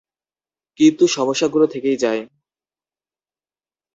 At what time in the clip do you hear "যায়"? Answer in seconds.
1.97-2.21